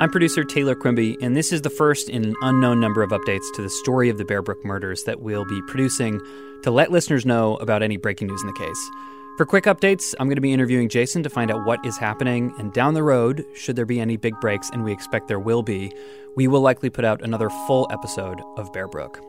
I'm 0.00 0.08
producer 0.08 0.44
Taylor 0.44 0.74
Quimby, 0.74 1.18
and 1.20 1.36
this 1.36 1.52
is 1.52 1.60
the 1.60 1.68
first 1.68 2.08
in 2.08 2.24
an 2.24 2.34
unknown 2.40 2.80
number 2.80 3.02
of 3.02 3.10
updates 3.10 3.44
to 3.52 3.60
the 3.60 3.68
story 3.68 4.08
of 4.08 4.16
the 4.16 4.24
Bear 4.24 4.40
Brook 4.40 4.64
murders 4.64 5.04
that 5.04 5.20
we'll 5.20 5.44
be 5.44 5.60
producing 5.68 6.22
to 6.62 6.70
let 6.70 6.90
listeners 6.90 7.26
know 7.26 7.56
about 7.56 7.82
any 7.82 7.98
breaking 7.98 8.28
news 8.28 8.40
in 8.40 8.46
the 8.46 8.54
case. 8.54 8.90
For 9.36 9.44
quick 9.44 9.64
updates, 9.64 10.14
I'm 10.18 10.26
going 10.26 10.36
to 10.36 10.40
be 10.40 10.54
interviewing 10.54 10.88
Jason 10.88 11.22
to 11.24 11.28
find 11.28 11.50
out 11.50 11.66
what 11.66 11.84
is 11.84 11.98
happening, 11.98 12.54
and 12.58 12.72
down 12.72 12.94
the 12.94 13.02
road, 13.02 13.44
should 13.54 13.76
there 13.76 13.84
be 13.84 14.00
any 14.00 14.16
big 14.16 14.40
breaks, 14.40 14.70
and 14.70 14.84
we 14.84 14.90
expect 14.90 15.28
there 15.28 15.38
will 15.38 15.62
be, 15.62 15.92
we 16.34 16.48
will 16.48 16.62
likely 16.62 16.88
put 16.88 17.04
out 17.04 17.20
another 17.20 17.50
full 17.66 17.86
episode 17.90 18.40
of 18.56 18.72
Bear 18.72 18.88
Brook. 18.88 19.22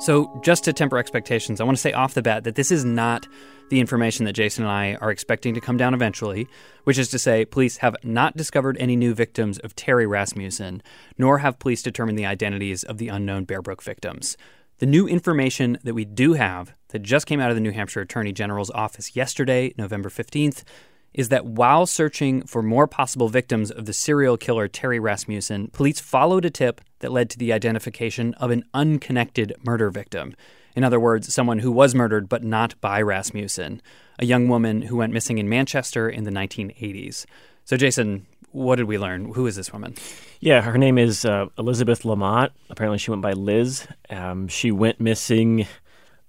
So, 0.00 0.38
just 0.42 0.64
to 0.64 0.72
temper 0.72 0.98
expectations, 0.98 1.60
I 1.60 1.64
want 1.64 1.78
to 1.78 1.80
say 1.80 1.92
off 1.92 2.14
the 2.14 2.22
bat 2.22 2.44
that 2.44 2.56
this 2.56 2.72
is 2.72 2.84
not 2.84 3.26
the 3.70 3.80
information 3.80 4.24
that 4.24 4.32
Jason 4.32 4.64
and 4.64 4.72
I 4.72 4.96
are 5.00 5.10
expecting 5.10 5.54
to 5.54 5.60
come 5.60 5.76
down 5.76 5.94
eventually, 5.94 6.48
which 6.82 6.98
is 6.98 7.08
to 7.10 7.18
say, 7.18 7.44
police 7.44 7.78
have 7.78 7.96
not 8.02 8.36
discovered 8.36 8.76
any 8.78 8.96
new 8.96 9.14
victims 9.14 9.58
of 9.60 9.76
Terry 9.76 10.06
Rasmussen, 10.06 10.82
nor 11.16 11.38
have 11.38 11.58
police 11.58 11.80
determined 11.80 12.18
the 12.18 12.26
identities 12.26 12.82
of 12.82 12.98
the 12.98 13.08
unknown 13.08 13.44
Bear 13.44 13.62
Brook 13.62 13.82
victims. 13.82 14.36
The 14.78 14.86
new 14.86 15.06
information 15.06 15.78
that 15.84 15.94
we 15.94 16.04
do 16.04 16.32
have 16.32 16.74
that 16.88 17.02
just 17.02 17.26
came 17.26 17.40
out 17.40 17.50
of 17.50 17.56
the 17.56 17.62
New 17.62 17.70
Hampshire 17.70 18.00
Attorney 18.00 18.32
General's 18.32 18.70
office 18.70 19.14
yesterday, 19.14 19.72
November 19.78 20.10
15th, 20.10 20.64
is 21.14 21.28
that 21.28 21.46
while 21.46 21.86
searching 21.86 22.42
for 22.42 22.62
more 22.62 22.86
possible 22.86 23.28
victims 23.28 23.70
of 23.70 23.86
the 23.86 23.92
serial 23.92 24.36
killer 24.36 24.68
Terry 24.68 24.98
Rasmussen, 24.98 25.68
police 25.68 26.00
followed 26.00 26.44
a 26.44 26.50
tip 26.50 26.80
that 26.98 27.12
led 27.12 27.30
to 27.30 27.38
the 27.38 27.52
identification 27.52 28.34
of 28.34 28.50
an 28.50 28.64
unconnected 28.74 29.54
murder 29.64 29.90
victim. 29.90 30.34
In 30.74 30.82
other 30.82 30.98
words, 30.98 31.32
someone 31.32 31.60
who 31.60 31.70
was 31.70 31.94
murdered 31.94 32.28
but 32.28 32.42
not 32.42 32.78
by 32.80 33.00
Rasmussen, 33.00 33.80
a 34.18 34.26
young 34.26 34.48
woman 34.48 34.82
who 34.82 34.96
went 34.96 35.12
missing 35.12 35.38
in 35.38 35.48
Manchester 35.48 36.08
in 36.08 36.24
the 36.24 36.32
1980s. 36.32 37.26
So, 37.64 37.76
Jason, 37.76 38.26
what 38.50 38.76
did 38.76 38.86
we 38.86 38.98
learn? 38.98 39.32
Who 39.32 39.46
is 39.46 39.56
this 39.56 39.72
woman? 39.72 39.94
Yeah, 40.40 40.62
her 40.62 40.78
name 40.78 40.98
is 40.98 41.24
uh, 41.24 41.46
Elizabeth 41.58 42.02
Lamotte. 42.02 42.50
Apparently, 42.70 42.98
she 42.98 43.10
went 43.10 43.22
by 43.22 43.32
Liz. 43.32 43.86
Um, 44.10 44.48
she 44.48 44.70
went 44.70 45.00
missing 45.00 45.66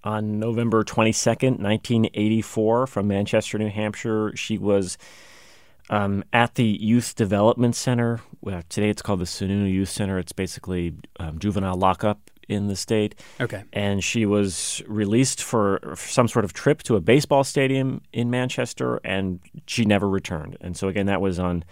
on 0.05 0.39
November 0.39 0.83
22nd, 0.83 1.59
1984, 1.59 2.87
from 2.87 3.07
Manchester, 3.07 3.57
New 3.57 3.69
Hampshire. 3.69 4.31
She 4.35 4.57
was 4.57 4.97
um, 5.89 6.23
at 6.31 6.55
the 6.55 6.65
Youth 6.65 7.15
Development 7.15 7.75
Center. 7.75 8.21
Well, 8.41 8.61
today 8.69 8.89
it's 8.89 9.01
called 9.01 9.19
the 9.19 9.25
Sununu 9.25 9.71
Youth 9.71 9.89
Center. 9.89 10.19
It's 10.19 10.31
basically 10.31 10.93
um, 11.19 11.39
juvenile 11.39 11.75
lockup 11.75 12.29
in 12.47 12.67
the 12.67 12.75
state. 12.75 13.15
Okay. 13.41 13.63
And 13.73 14.03
she 14.03 14.25
was 14.25 14.83
released 14.87 15.41
for, 15.41 15.95
some 15.97 16.27
sort 16.27 16.45
of 16.45 16.53
trip 16.53 16.83
to 16.83 16.95
a 16.95 17.01
baseball 17.01 17.43
stadium 17.43 18.01
in 18.13 18.29
Manchester, 18.29 18.99
and 19.03 19.39
she 19.65 19.85
never 19.85 20.07
returned. 20.07 20.57
And 20.61 20.77
so, 20.77 20.87
again, 20.87 21.07
that 21.07 21.21
was 21.21 21.39
on 21.39 21.63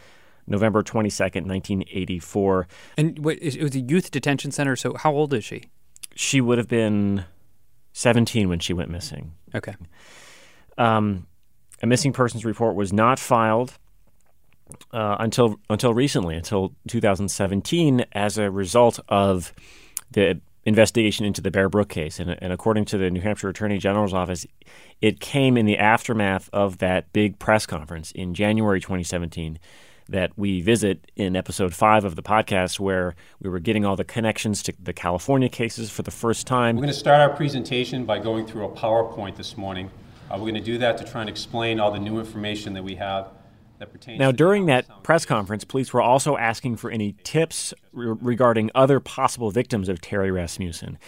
November 0.48 0.84
22nd, 0.84 1.46
1984. 1.46 2.68
And 2.98 3.20
wait, 3.20 3.40
it 3.42 3.62
was 3.62 3.76
a 3.76 3.80
youth 3.80 4.12
detention 4.12 4.52
center. 4.52 4.76
So, 4.76 4.96
how 4.96 5.14
old 5.14 5.34
is 5.34 5.44
she? 5.44 5.66
She 6.16 6.42
would 6.42 6.58
have 6.58 6.68
been 6.68 7.26
17 7.94 8.50
when 8.50 8.60
she 8.60 8.74
went 8.74 8.90
missing. 8.90 9.34
Okay. 9.56 9.76
Um, 10.78 11.28
a 11.82 11.88
missing 11.88 12.14
persons 12.14 12.44
report 12.44 12.76
was 12.76 12.92
not 12.92 13.20
filed 13.20 13.78
uh, 14.92 15.18
until 15.20 15.60
until 15.70 15.94
recently, 15.94 16.36
until 16.36 16.74
2017, 16.88 18.06
as 18.14 18.38
a 18.38 18.50
result 18.50 19.00
of 19.10 19.54
the 20.12 20.40
investigation 20.66 21.26
into 21.26 21.42
the 21.42 21.52
Bear 21.52 21.70
Brook 21.70 21.90
case. 21.90 22.20
And, 22.20 22.38
and 22.42 22.54
according 22.54 22.86
to 22.86 22.98
the 22.98 23.10
New 23.12 23.22
Hampshire 23.22 23.50
Attorney 23.50 23.78
General's 23.78 24.14
office, 24.14 24.46
it 25.02 25.20
came 25.20 25.58
in 25.58 25.66
the 25.66 25.78
aftermath 25.78 26.50
of 26.54 26.78
that 26.78 27.12
big 27.12 27.38
press 27.38 27.66
conference 27.66 28.12
in 28.12 28.34
January 28.34 28.80
2017 28.80 29.60
that 30.14 30.32
we 30.38 30.62
visit 30.62 31.12
in 31.16 31.36
episode 31.36 31.74
five 31.74 32.06
of 32.06 32.16
the 32.16 32.22
podcast, 32.22 32.80
where 32.80 33.16
we 33.42 33.50
were 33.50 33.60
getting 33.60 33.84
all 33.84 33.96
the 33.96 34.04
connections 34.04 34.62
to 34.62 34.72
the 34.80 34.94
California 34.94 35.50
cases 35.50 35.90
for 35.90 36.04
the 36.04 36.12
first 36.12 36.46
time. 36.46 36.76
We're 36.76 36.84
going 36.84 36.94
to 36.94 37.00
start 37.00 37.20
our 37.20 37.36
presentation 37.36 38.06
by 38.06 38.20
going 38.20 38.46
through 38.46 38.66
a 38.66 38.70
PowerPoint 38.70 39.38
this 39.38 39.58
morning. 39.58 39.90
Uh, 40.30 40.36
we're 40.36 40.52
going 40.52 40.54
to 40.54 40.62
do 40.62 40.78
that 40.78 41.00
to 41.00 41.04
try 41.04 41.22
and 41.22 41.30
explain 41.32 41.80
all 41.80 41.90
the 41.90 42.00
new 42.00 42.20
information 42.20 42.74
that 42.74 42.84
we 42.84 42.94
have 42.94 43.30
that 43.80 43.92
pertains 43.92 44.20
Now, 44.20 44.32
during 44.32 44.68
that 44.68 44.86
press 45.02 45.26
conference, 45.26 45.64
police 45.64 45.92
were 45.92 46.02
also 46.02 46.38
asking 46.38 46.78
for 46.78 46.92
any 46.92 47.16
tips 47.24 47.74
re- 47.92 48.16
regarding 48.22 48.70
other 48.76 49.00
possible 49.00 49.50
victims 49.50 49.90
of 49.90 50.00
Terry 50.00 50.30
Rasmussen. 50.30 51.00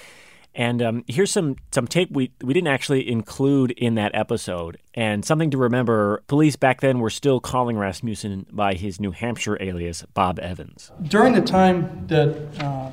And 0.55 0.81
um, 0.81 1.03
here's 1.07 1.31
some, 1.31 1.57
some 1.71 1.85
tape 1.85 2.09
we, 2.11 2.31
we 2.41 2.53
didn't 2.53 2.69
actually 2.69 3.09
include 3.09 3.71
in 3.71 3.95
that 3.95 4.15
episode. 4.15 4.77
And 4.93 5.25
something 5.25 5.51
to 5.51 5.57
remember 5.57 6.23
police 6.27 6.55
back 6.55 6.79
then 6.79 6.99
were 6.99 7.09
still 7.09 7.41
calling 7.41 7.77
Rasmussen 7.77 8.45
by 8.49 8.75
his 8.75 8.99
New 8.99 9.11
Hampshire 9.11 9.61
alias, 9.61 10.05
Bob 10.13 10.39
Evans. 10.39 10.91
During 11.03 11.33
the 11.33 11.41
time 11.41 12.07
that 12.07 12.29
uh, 12.63 12.91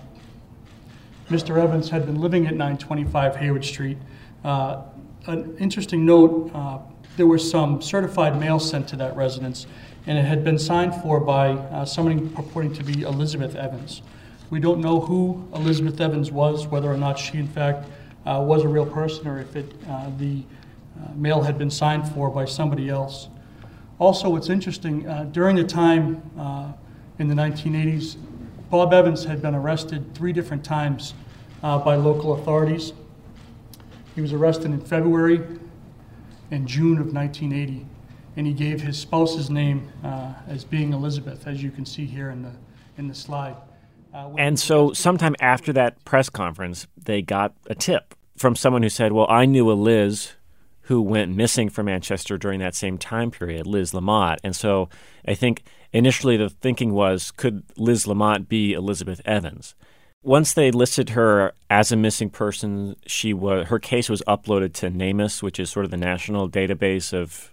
Mr. 1.30 1.62
Evans 1.62 1.88
had 1.88 2.04
been 2.04 2.20
living 2.20 2.46
at 2.46 2.54
925 2.54 3.36
Hayward 3.36 3.64
Street, 3.64 3.98
uh, 4.44 4.82
an 5.26 5.56
interesting 5.58 6.04
note 6.04 6.50
uh, 6.52 6.78
there 7.16 7.28
was 7.28 7.48
some 7.48 7.80
certified 7.80 8.40
mail 8.40 8.58
sent 8.58 8.88
to 8.88 8.96
that 8.96 9.14
residence, 9.16 9.66
and 10.06 10.18
it 10.18 10.24
had 10.24 10.42
been 10.42 10.58
signed 10.58 10.94
for 10.96 11.20
by 11.20 11.50
uh, 11.50 11.84
somebody 11.84 12.20
purporting 12.30 12.72
to 12.72 12.82
be 12.82 13.02
Elizabeth 13.02 13.54
Evans. 13.54 14.02
We 14.52 14.60
don't 14.60 14.82
know 14.82 15.00
who 15.00 15.48
Elizabeth 15.54 15.98
Evans 15.98 16.30
was, 16.30 16.66
whether 16.66 16.92
or 16.92 16.98
not 16.98 17.18
she, 17.18 17.38
in 17.38 17.48
fact, 17.48 17.88
uh, 18.26 18.44
was 18.46 18.64
a 18.64 18.68
real 18.68 18.84
person, 18.84 19.26
or 19.26 19.40
if 19.40 19.56
it, 19.56 19.72
uh, 19.88 20.10
the 20.18 20.42
uh, 21.00 21.08
mail 21.14 21.40
had 21.40 21.56
been 21.56 21.70
signed 21.70 22.06
for 22.12 22.28
by 22.28 22.44
somebody 22.44 22.90
else. 22.90 23.28
Also, 23.98 24.28
what's 24.28 24.50
interesting, 24.50 25.08
uh, 25.08 25.24
during 25.32 25.56
the 25.56 25.64
time 25.64 26.20
uh, 26.38 26.70
in 27.18 27.28
the 27.28 27.34
1980s, 27.34 28.16
Bob 28.68 28.92
Evans 28.92 29.24
had 29.24 29.40
been 29.40 29.54
arrested 29.54 30.14
three 30.14 30.34
different 30.34 30.62
times 30.62 31.14
by 31.62 31.94
local 31.94 32.34
authorities. 32.34 32.92
He 34.14 34.20
was 34.20 34.34
arrested 34.34 34.66
in 34.66 34.82
February 34.82 35.40
and 36.50 36.68
June 36.68 36.98
of 36.98 37.14
1980, 37.14 37.86
and 38.36 38.46
he 38.46 38.52
gave 38.52 38.82
his 38.82 38.98
spouse's 38.98 39.48
name 39.48 39.90
uh, 40.04 40.34
as 40.46 40.62
being 40.62 40.92
Elizabeth, 40.92 41.46
as 41.46 41.62
you 41.62 41.70
can 41.70 41.86
see 41.86 42.04
here 42.04 42.28
in 42.28 42.42
the, 42.42 42.52
in 42.98 43.08
the 43.08 43.14
slide. 43.14 43.56
Uh, 44.12 44.30
And 44.38 44.58
so, 44.58 44.92
sometime 44.92 45.34
after 45.40 45.72
that 45.72 46.04
press 46.04 46.28
conference, 46.28 46.86
they 47.02 47.22
got 47.22 47.54
a 47.66 47.74
tip 47.74 48.14
from 48.36 48.56
someone 48.56 48.82
who 48.82 48.88
said, 48.88 49.12
Well, 49.12 49.26
I 49.28 49.46
knew 49.46 49.70
a 49.70 49.74
Liz 49.74 50.32
who 50.86 51.00
went 51.00 51.34
missing 51.34 51.68
from 51.68 51.86
Manchester 51.86 52.36
during 52.36 52.60
that 52.60 52.74
same 52.74 52.98
time 52.98 53.30
period, 53.30 53.66
Liz 53.66 53.92
Lamotte. 53.92 54.38
And 54.42 54.54
so, 54.54 54.88
I 55.26 55.34
think 55.34 55.62
initially 55.92 56.36
the 56.36 56.48
thinking 56.48 56.92
was, 56.92 57.30
could 57.30 57.62
Liz 57.76 58.06
Lamotte 58.06 58.48
be 58.48 58.72
Elizabeth 58.72 59.20
Evans? 59.24 59.74
Once 60.24 60.52
they 60.52 60.70
listed 60.70 61.10
her 61.10 61.52
as 61.68 61.90
a 61.90 61.96
missing 61.96 62.30
person, 62.30 62.94
she 63.06 63.32
was 63.32 63.66
her 63.68 63.78
case 63.78 64.08
was 64.08 64.22
uploaded 64.28 64.72
to 64.72 64.88
NamUs, 64.90 65.42
which 65.42 65.58
is 65.58 65.70
sort 65.70 65.84
of 65.84 65.90
the 65.90 65.96
national 65.96 66.48
database 66.48 67.12
of 67.12 67.50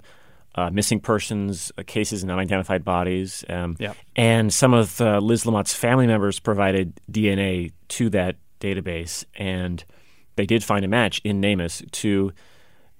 uh, 0.55 0.69
missing 0.69 0.99
persons, 0.99 1.71
uh, 1.77 1.83
cases, 1.85 2.23
and 2.23 2.31
unidentified 2.31 2.83
bodies. 2.83 3.43
Um, 3.49 3.75
Yeah. 3.79 3.93
And 4.15 4.53
some 4.53 4.73
of 4.73 4.99
uh, 4.99 5.19
Liz 5.19 5.45
Lamotte's 5.45 5.73
family 5.73 6.07
members 6.07 6.39
provided 6.39 6.99
DNA 7.11 7.71
to 7.89 8.09
that 8.11 8.35
database, 8.59 9.25
and 9.35 9.83
they 10.35 10.45
did 10.45 10.63
find 10.63 10.83
a 10.83 10.87
match 10.87 11.21
in 11.23 11.41
NamUs 11.41 11.89
to 11.91 12.31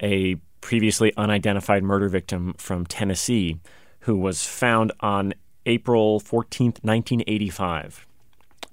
a 0.01 0.35
previously 0.61 1.13
unidentified 1.17 1.83
murder 1.83 2.09
victim 2.09 2.53
from 2.57 2.85
Tennessee 2.85 3.59
who 4.01 4.17
was 4.17 4.45
found 4.45 4.91
on 4.99 5.33
April 5.65 6.19
14th, 6.19 6.83
1985. 6.83 8.05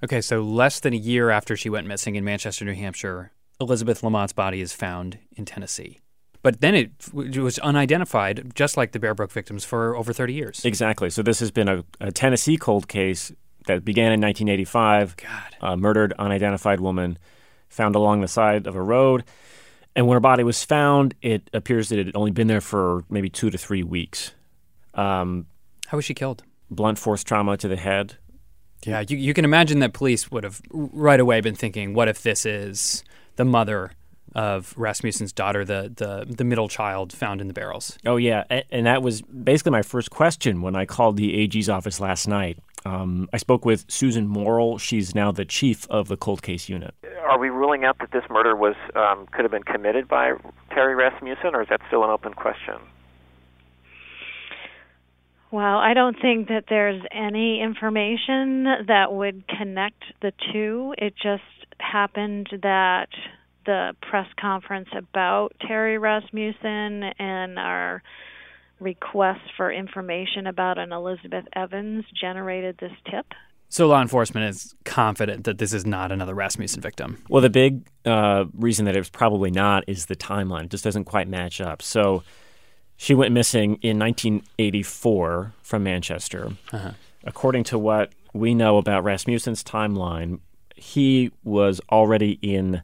Okay, 0.03 0.21
so 0.21 0.41
less 0.41 0.79
than 0.79 0.93
a 0.93 0.97
year 0.97 1.29
after 1.29 1.57
she 1.57 1.69
went 1.69 1.87
missing 1.87 2.15
in 2.15 2.23
Manchester, 2.23 2.65
New 2.65 2.73
Hampshire, 2.73 3.31
Elizabeth 3.59 4.01
Lamotte's 4.01 4.33
body 4.33 4.61
is 4.61 4.73
found 4.73 5.17
in 5.35 5.45
Tennessee. 5.45 5.99
But 6.43 6.61
then 6.61 6.75
it, 6.75 6.91
it 7.15 7.39
was 7.39 7.59
unidentified, 7.59 8.51
just 8.55 8.77
like 8.77 8.91
the 8.91 8.99
Bear 8.99 9.13
Brook 9.13 9.31
victims, 9.31 9.65
for 9.65 9.95
over 9.95 10.13
30 10.13 10.33
years. 10.33 10.65
Exactly. 10.65 11.09
So 11.09 11.21
this 11.21 11.39
has 11.39 11.51
been 11.51 11.67
a, 11.67 11.83
a 11.99 12.11
Tennessee 12.11 12.57
cold 12.57 12.87
case 12.87 13.31
that 13.65 13.83
began 13.83 14.11
in 14.11 14.21
1985. 14.21 15.17
God. 15.17 15.55
A 15.61 15.77
murdered, 15.77 16.13
unidentified 16.17 16.79
woman 16.79 17.17
found 17.69 17.95
along 17.95 18.21
the 18.21 18.27
side 18.27 18.67
of 18.67 18.75
a 18.75 18.81
road. 18.81 19.23
And 19.95 20.07
when 20.07 20.15
her 20.15 20.21
body 20.21 20.43
was 20.43 20.63
found, 20.63 21.15
it 21.21 21.49
appears 21.53 21.89
that 21.89 21.99
it 21.99 22.05
had 22.05 22.15
only 22.15 22.31
been 22.31 22.47
there 22.47 22.61
for 22.61 23.03
maybe 23.09 23.29
two 23.29 23.49
to 23.49 23.57
three 23.57 23.83
weeks. 23.83 24.31
Um, 24.93 25.47
How 25.87 25.97
was 25.97 26.05
she 26.05 26.13
killed? 26.13 26.43
blunt 26.69 26.99
force 26.99 27.23
trauma 27.23 27.57
to 27.57 27.67
the 27.67 27.77
head. 27.77 28.17
Yeah, 28.85 29.03
you, 29.07 29.17
you 29.17 29.33
can 29.33 29.45
imagine 29.45 29.79
that 29.79 29.93
police 29.93 30.29
would 30.29 30.43
have 30.43 30.61
right 30.71 31.19
away 31.19 31.41
been 31.41 31.55
thinking, 31.55 31.93
what 31.93 32.07
if 32.07 32.21
this 32.21 32.45
is 32.45 33.03
the 33.37 33.45
mother 33.45 33.91
of 34.37 34.73
Rasmussen's 34.77 35.33
daughter, 35.33 35.65
the, 35.65 35.91
the, 35.93 36.31
the 36.31 36.43
middle 36.43 36.69
child 36.69 37.11
found 37.11 37.41
in 37.41 37.47
the 37.47 37.53
barrels? 37.53 37.97
Oh 38.05 38.17
yeah, 38.17 38.43
and 38.69 38.85
that 38.85 39.01
was 39.01 39.23
basically 39.23 39.71
my 39.71 39.81
first 39.81 40.11
question 40.11 40.61
when 40.61 40.75
I 40.75 40.85
called 40.85 41.17
the 41.17 41.35
AG's 41.35 41.67
office 41.67 41.99
last 41.99 42.27
night. 42.27 42.59
Um, 42.85 43.27
I 43.33 43.37
spoke 43.37 43.65
with 43.65 43.85
Susan 43.89 44.27
Morrill. 44.27 44.77
She's 44.77 45.15
now 45.15 45.31
the 45.31 45.43
chief 45.43 45.87
of 45.89 46.07
the 46.07 46.15
cold 46.15 46.43
case 46.43 46.69
unit. 46.69 46.93
Are 47.27 47.39
we 47.39 47.49
ruling 47.49 47.83
out 47.83 47.97
that 47.99 48.11
this 48.11 48.23
murder 48.29 48.55
was 48.55 48.75
um, 48.95 49.25
could 49.31 49.41
have 49.41 49.51
been 49.51 49.63
committed 49.63 50.07
by 50.07 50.33
Terry 50.69 50.95
Rasmussen, 50.95 51.55
or 51.55 51.63
is 51.63 51.69
that 51.69 51.81
still 51.87 52.03
an 52.03 52.11
open 52.11 52.33
question? 52.33 52.75
Well, 55.49 55.77
I 55.77 55.93
don't 55.93 56.17
think 56.21 56.49
that 56.49 56.65
there's 56.69 57.01
any 57.11 57.61
information 57.61 58.65
that 58.87 59.13
would 59.13 59.47
connect 59.47 60.03
the 60.21 60.31
two. 60.53 60.93
It 60.97 61.15
just 61.15 61.43
happened 61.79 62.49
that 62.61 63.07
the 63.67 63.95
press 64.01 64.27
conference 64.39 64.89
about 64.97 65.49
Terry 65.67 65.99
Rasmussen 65.99 67.03
and 67.19 67.59
our 67.59 68.01
request 68.79 69.41
for 69.55 69.71
information 69.71 70.47
about 70.47 70.79
an 70.79 70.91
Elizabeth 70.91 71.45
Evans 71.53 72.05
generated 72.19 72.77
this 72.79 72.93
tip. 73.11 73.27
So 73.69 73.87
law 73.87 74.01
enforcement 74.01 74.49
is 74.49 74.73
confident 74.85 75.43
that 75.43 75.57
this 75.57 75.73
is 75.73 75.85
not 75.85 76.11
another 76.11 76.33
Rasmussen 76.33 76.81
victim. 76.81 77.21
Well, 77.29 77.41
the 77.41 77.49
big 77.49 77.85
uh, 78.05 78.45
reason 78.53 78.85
that 78.85 78.95
it 78.95 78.99
was 78.99 79.09
probably 79.09 79.51
not 79.51 79.83
is 79.87 80.05
the 80.05 80.15
timeline. 80.15 80.65
It 80.65 80.71
just 80.71 80.85
doesn't 80.85 81.03
quite 81.03 81.27
match 81.27 81.59
up. 81.59 81.81
So 81.81 82.23
she 82.95 83.13
went 83.13 83.33
missing 83.33 83.77
in 83.81 83.99
1984 83.99 85.53
from 85.61 85.83
Manchester. 85.83 86.51
According 87.25 87.65
to 87.65 87.77
what 87.77 88.13
we 88.33 88.55
know 88.55 88.77
about 88.77 89.03
Rasmussen's 89.03 89.63
timeline, 89.63 90.39
he 90.75 91.31
was 91.43 91.81
already 91.91 92.39
in 92.41 92.81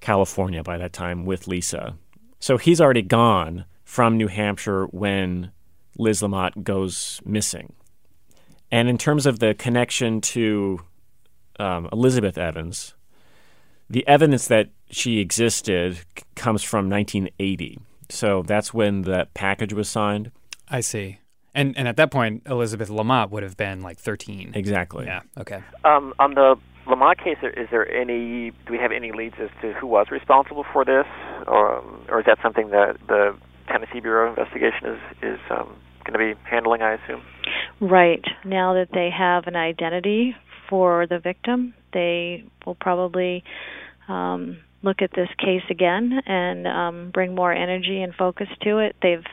California 0.00 0.62
by 0.62 0.78
that 0.78 0.92
time 0.92 1.24
with 1.24 1.46
Lisa. 1.46 1.96
So 2.40 2.56
he's 2.56 2.80
already 2.80 3.02
gone 3.02 3.64
from 3.84 4.16
New 4.16 4.28
Hampshire 4.28 4.86
when 4.86 5.50
Liz 5.96 6.22
Lamotte 6.22 6.62
goes 6.62 7.20
missing. 7.24 7.74
And 8.70 8.88
in 8.88 8.98
terms 8.98 9.26
of 9.26 9.38
the 9.38 9.54
connection 9.54 10.20
to 10.20 10.80
um, 11.58 11.88
Elizabeth 11.92 12.38
Evans, 12.38 12.94
the 13.90 14.06
evidence 14.06 14.46
that 14.48 14.68
she 14.90 15.18
existed 15.18 15.96
c- 15.96 16.04
comes 16.34 16.62
from 16.62 16.88
1980. 16.90 17.78
So 18.10 18.42
that's 18.42 18.72
when 18.72 19.02
that 19.02 19.34
package 19.34 19.72
was 19.72 19.88
signed. 19.88 20.30
I 20.68 20.80
see. 20.80 21.18
And 21.54 21.76
and 21.76 21.88
at 21.88 21.96
that 21.96 22.10
point, 22.10 22.42
Elizabeth 22.46 22.88
Lamott 22.88 23.30
would 23.30 23.42
have 23.42 23.56
been 23.56 23.82
like 23.82 23.98
13. 23.98 24.52
Exactly. 24.54 25.06
Yeah, 25.06 25.22
okay. 25.38 25.62
Um, 25.84 26.14
on 26.18 26.34
the 26.34 26.56
Lamont 26.88 27.18
case, 27.18 27.36
is 27.42 27.68
there 27.70 27.90
any? 27.90 28.50
Do 28.66 28.72
we 28.72 28.78
have 28.78 28.92
any 28.92 29.12
leads 29.12 29.36
as 29.40 29.50
to 29.62 29.72
who 29.74 29.86
was 29.86 30.06
responsible 30.10 30.64
for 30.72 30.84
this, 30.84 31.06
or, 31.46 31.84
or 32.08 32.20
is 32.20 32.26
that 32.26 32.38
something 32.42 32.70
that 32.70 32.96
the 33.06 33.36
Tennessee 33.68 34.00
Bureau 34.00 34.32
of 34.32 34.38
Investigation 34.38 34.88
is 34.88 35.00
is 35.22 35.40
um, 35.50 35.76
going 36.04 36.12
to 36.12 36.18
be 36.18 36.40
handling? 36.48 36.82
I 36.82 36.94
assume. 36.94 37.22
Right. 37.80 38.24
Now 38.44 38.74
that 38.74 38.88
they 38.92 39.10
have 39.16 39.46
an 39.46 39.56
identity 39.56 40.34
for 40.68 41.06
the 41.06 41.18
victim, 41.18 41.74
they 41.92 42.44
will 42.66 42.74
probably 42.74 43.44
um, 44.08 44.58
look 44.82 45.02
at 45.02 45.10
this 45.14 45.28
case 45.38 45.62
again 45.70 46.20
and 46.26 46.66
um, 46.66 47.10
bring 47.12 47.34
more 47.34 47.52
energy 47.52 48.00
and 48.02 48.14
focus 48.14 48.48
to 48.62 48.78
it. 48.78 48.96
They've 49.02 49.24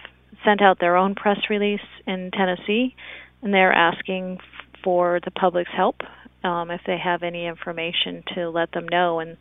sent 0.44 0.62
out 0.62 0.80
their 0.80 0.96
own 0.96 1.16
press 1.16 1.40
release 1.50 1.80
in 2.06 2.31
Tennessee, 2.31 2.96
and 3.42 3.54
they're 3.54 3.74
asking 3.74 4.40
for 4.84 5.19
the 5.24 5.31
public's 5.31 5.72
help 5.75 6.02
um, 6.45 6.71
if 6.71 6.81
they 6.86 6.97
have 6.97 7.24
any 7.24 7.45
information 7.47 8.24
to 8.36 8.50
let 8.50 8.71
them 8.71 8.88
know, 8.88 9.19
and 9.19 9.38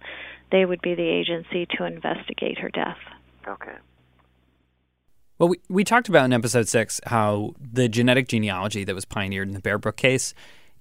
they 0.50 0.64
would 0.64 0.82
be 0.82 0.94
the 0.94 1.08
agency 1.08 1.66
to 1.76 1.84
investigate 1.84 2.58
her 2.58 2.70
death. 2.70 2.98
Okay. 3.46 3.76
Well, 5.38 5.48
we, 5.48 5.60
we 5.68 5.84
talked 5.84 6.08
about 6.08 6.24
in 6.24 6.32
episode 6.32 6.68
six 6.68 7.00
how 7.06 7.54
the 7.60 7.88
genetic 7.88 8.28
genealogy 8.28 8.84
that 8.84 8.94
was 8.94 9.04
pioneered 9.04 9.48
in 9.48 9.54
the 9.54 9.60
Bear 9.60 9.78
Brook 9.78 9.96
case, 9.96 10.32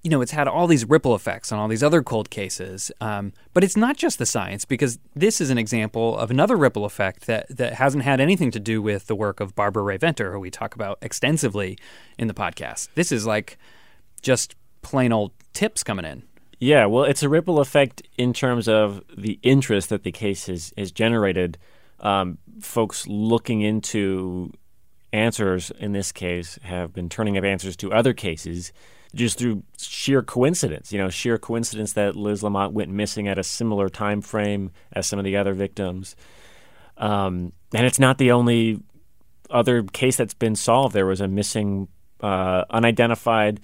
you 0.03 0.09
know, 0.09 0.21
it's 0.21 0.31
had 0.31 0.47
all 0.47 0.67
these 0.67 0.85
ripple 0.85 1.15
effects 1.15 1.51
on 1.51 1.59
all 1.59 1.67
these 1.67 1.81
other 1.81 2.03
cold 2.03 2.29
cases. 2.29 2.91
Um, 3.01 3.33
but 3.53 3.63
it's 3.63 3.75
not 3.75 3.97
just 3.97 4.19
the 4.19 4.25
science, 4.25 4.65
because 4.65 4.99
this 5.15 5.41
is 5.41 5.49
an 5.49 5.57
example 5.57 6.17
of 6.17 6.29
another 6.29 6.55
ripple 6.55 6.85
effect 6.85 7.25
that, 7.25 7.47
that 7.49 7.73
hasn't 7.73 8.03
had 8.03 8.19
anything 8.19 8.51
to 8.51 8.59
do 8.59 8.81
with 8.81 9.07
the 9.07 9.15
work 9.15 9.39
of 9.39 9.55
Barbara 9.55 9.81
Rae-Venter, 9.81 10.31
who 10.31 10.39
we 10.39 10.51
talk 10.51 10.75
about 10.75 10.99
extensively 11.01 11.77
in 12.17 12.27
the 12.27 12.33
podcast. 12.33 12.89
This 12.95 13.11
is 13.11 13.25
like 13.25 13.57
just 14.21 14.55
plain 14.81 15.11
old 15.11 15.31
tips 15.53 15.83
coming 15.83 16.05
in. 16.05 16.23
Yeah, 16.59 16.85
well, 16.85 17.03
it's 17.03 17.23
a 17.23 17.29
ripple 17.29 17.59
effect 17.59 18.03
in 18.17 18.33
terms 18.33 18.67
of 18.67 19.03
the 19.17 19.39
interest 19.43 19.89
that 19.89 20.03
the 20.03 20.11
case 20.11 20.47
has, 20.47 20.73
has 20.77 20.91
generated. 20.91 21.57
Um, 21.99 22.37
folks 22.61 23.05
looking 23.07 23.61
into 23.61 24.51
answers 25.11 25.71
in 25.71 25.91
this 25.91 26.11
case 26.11 26.57
have 26.63 26.93
been 26.93 27.09
turning 27.09 27.37
up 27.37 27.43
answers 27.43 27.75
to 27.77 27.93
other 27.93 28.13
cases 28.13 28.73
just 29.15 29.37
through 29.37 29.63
sheer 29.77 30.23
coincidence. 30.23 30.91
You 30.91 30.99
know, 30.99 31.09
sheer 31.09 31.37
coincidence 31.37 31.93
that 31.93 32.15
Liz 32.15 32.43
Lamont 32.43 32.73
went 32.73 32.91
missing 32.91 33.27
at 33.27 33.37
a 33.37 33.43
similar 33.43 33.89
time 33.89 34.21
frame 34.21 34.71
as 34.91 35.05
some 35.05 35.19
of 35.19 35.25
the 35.25 35.37
other 35.37 35.53
victims. 35.53 36.15
Um, 36.97 37.53
and 37.73 37.85
it's 37.85 37.99
not 37.99 38.17
the 38.17 38.31
only 38.31 38.79
other 39.49 39.83
case 39.83 40.17
that's 40.17 40.33
been 40.33 40.55
solved. 40.55 40.95
There 40.95 41.05
was 41.05 41.21
a 41.21 41.27
missing, 41.27 41.87
uh, 42.21 42.63
unidentified 42.69 43.59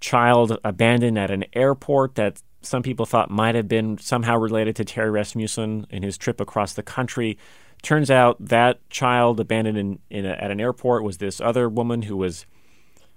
child 0.00 0.58
abandoned 0.64 1.18
at 1.18 1.30
an 1.30 1.44
airport 1.52 2.14
that 2.16 2.42
some 2.62 2.82
people 2.82 3.06
thought 3.06 3.30
might 3.30 3.54
have 3.54 3.68
been 3.68 3.98
somehow 3.98 4.36
related 4.36 4.76
to 4.76 4.84
Terry 4.84 5.10
Rasmussen 5.10 5.86
in 5.90 6.02
his 6.02 6.18
trip 6.18 6.40
across 6.40 6.74
the 6.74 6.82
country. 6.82 7.38
Turns 7.82 8.10
out 8.10 8.36
that 8.44 8.88
child 8.90 9.40
abandoned 9.40 9.78
in, 9.78 9.98
in 10.10 10.26
a, 10.26 10.30
at 10.32 10.50
an 10.50 10.60
airport 10.60 11.02
was 11.02 11.18
this 11.18 11.40
other 11.40 11.68
woman 11.68 12.02
who 12.02 12.16
was 12.16 12.44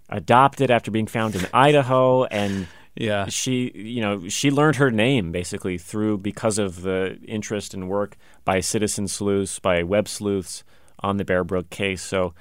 adopted 0.10 0.72
after 0.72 0.92
being 0.92 1.08
found 1.08 1.36
in 1.36 1.46
Idaho 1.54 2.26
and 2.26 2.68
Yeah. 2.96 3.26
she 3.28 3.72
you 3.74 4.02
know 4.02 4.28
she 4.30 4.52
learned 4.52 4.76
her 4.76 4.92
name 4.92 5.32
basically 5.32 5.78
through 5.78 6.20
because 6.20 6.60
of 6.60 6.84
the 6.84 7.18
interest 7.26 7.74
and 7.74 7.90
work 7.90 8.18
by 8.46 8.60
citizen 8.60 9.08
sleuths 9.08 9.58
by 9.60 9.82
web 9.82 10.08
sleuths 10.08 10.64
on 11.00 11.18
the 11.18 11.26
Bear 11.26 11.44
Brook 11.44 11.70
case 11.72 12.02
so 12.04 12.34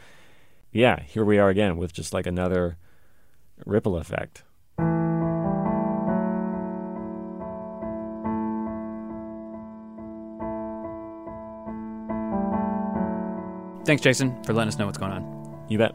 yeah 0.72 1.00
here 1.04 1.24
we 1.24 1.38
are 1.38 1.48
again 1.48 1.76
with 1.78 1.92
just 1.92 2.12
like 2.12 2.26
another 2.26 2.76
ripple 3.66 3.96
effect 3.96 4.44
Thanks, 13.84 14.00
Jason, 14.00 14.40
for 14.44 14.52
letting 14.52 14.68
us 14.68 14.78
know 14.78 14.86
what's 14.86 14.98
going 14.98 15.10
on. 15.10 15.64
you 15.68 15.76
bet 15.76 15.92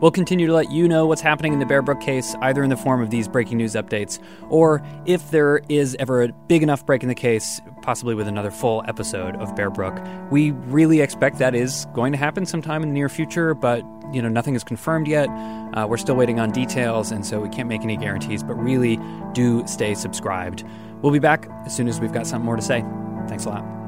We'll 0.00 0.12
continue 0.12 0.46
to 0.46 0.52
let 0.52 0.70
you 0.70 0.86
know 0.86 1.06
what's 1.06 1.20
happening 1.20 1.52
in 1.52 1.58
the 1.58 1.66
Bear 1.66 1.82
Brook 1.82 2.00
case, 2.00 2.36
either 2.40 2.62
in 2.62 2.70
the 2.70 2.76
form 2.76 3.02
of 3.02 3.10
these 3.10 3.26
breaking 3.26 3.58
news 3.58 3.74
updates, 3.74 4.20
or 4.48 4.80
if 5.06 5.30
there 5.32 5.60
is 5.68 5.96
ever 5.98 6.22
a 6.22 6.28
big 6.46 6.62
enough 6.62 6.86
break 6.86 7.02
in 7.02 7.08
the 7.08 7.16
case, 7.16 7.60
possibly 7.82 8.14
with 8.14 8.28
another 8.28 8.50
full 8.50 8.84
episode 8.86 9.34
of 9.36 9.56
Bear 9.56 9.70
Brook. 9.70 9.98
We 10.30 10.52
really 10.52 11.00
expect 11.00 11.38
that 11.38 11.54
is 11.54 11.86
going 11.94 12.12
to 12.12 12.18
happen 12.18 12.46
sometime 12.46 12.82
in 12.84 12.90
the 12.90 12.94
near 12.94 13.08
future, 13.08 13.54
but 13.54 13.82
you 14.12 14.22
know 14.22 14.28
nothing 14.28 14.54
is 14.54 14.62
confirmed 14.62 15.08
yet. 15.08 15.28
Uh, 15.74 15.86
we're 15.88 15.96
still 15.96 16.16
waiting 16.16 16.38
on 16.38 16.52
details, 16.52 17.10
and 17.10 17.26
so 17.26 17.40
we 17.40 17.48
can't 17.48 17.68
make 17.68 17.82
any 17.82 17.96
guarantees. 17.96 18.44
But 18.44 18.54
really, 18.54 18.98
do 19.32 19.66
stay 19.66 19.94
subscribed. 19.94 20.64
We'll 21.02 21.12
be 21.12 21.18
back 21.18 21.48
as 21.66 21.74
soon 21.74 21.88
as 21.88 22.00
we've 22.00 22.12
got 22.12 22.26
something 22.26 22.46
more 22.46 22.56
to 22.56 22.62
say. 22.62 22.84
Thanks 23.26 23.46
a 23.46 23.50
lot. 23.50 23.87